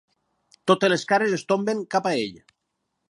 [0.71, 2.41] Totes les cares es tomben cap a ell.